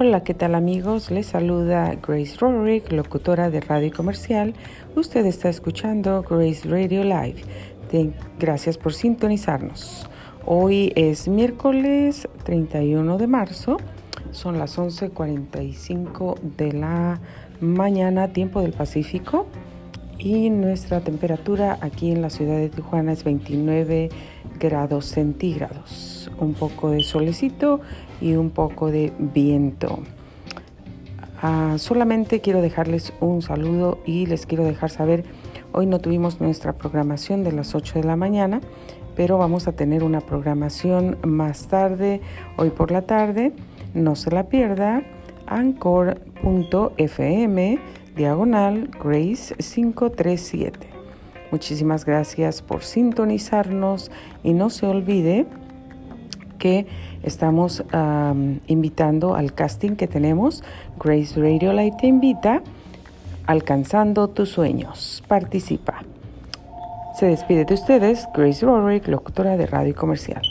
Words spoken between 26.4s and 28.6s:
Un poco de solecito y un